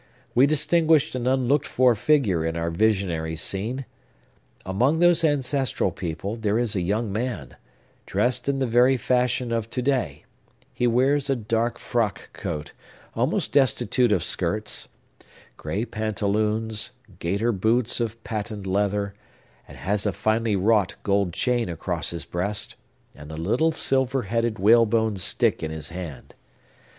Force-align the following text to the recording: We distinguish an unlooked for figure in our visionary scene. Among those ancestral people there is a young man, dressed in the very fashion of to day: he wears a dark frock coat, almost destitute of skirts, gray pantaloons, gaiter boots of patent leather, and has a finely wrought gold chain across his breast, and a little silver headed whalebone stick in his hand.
We 0.33 0.47
distinguish 0.47 1.13
an 1.13 1.27
unlooked 1.27 1.67
for 1.67 1.93
figure 1.93 2.43
in 2.43 2.55
our 2.57 2.71
visionary 2.71 3.35
scene. 3.35 3.85
Among 4.65 4.97
those 4.97 5.23
ancestral 5.23 5.91
people 5.91 6.35
there 6.35 6.57
is 6.57 6.75
a 6.75 6.81
young 6.81 7.13
man, 7.13 7.55
dressed 8.07 8.49
in 8.49 8.57
the 8.57 8.65
very 8.65 8.97
fashion 8.97 9.51
of 9.51 9.69
to 9.69 9.79
day: 9.83 10.25
he 10.73 10.87
wears 10.87 11.29
a 11.29 11.35
dark 11.35 11.77
frock 11.77 12.33
coat, 12.33 12.71
almost 13.13 13.51
destitute 13.51 14.11
of 14.11 14.23
skirts, 14.23 14.87
gray 15.55 15.85
pantaloons, 15.85 16.93
gaiter 17.19 17.51
boots 17.51 17.99
of 17.99 18.23
patent 18.23 18.65
leather, 18.65 19.13
and 19.67 19.77
has 19.77 20.07
a 20.07 20.11
finely 20.13 20.55
wrought 20.55 20.95
gold 21.03 21.31
chain 21.31 21.69
across 21.69 22.09
his 22.09 22.25
breast, 22.25 22.75
and 23.13 23.31
a 23.31 23.37
little 23.37 23.71
silver 23.71 24.23
headed 24.23 24.57
whalebone 24.57 25.15
stick 25.15 25.61
in 25.61 25.69
his 25.69 25.89
hand. 25.89 26.33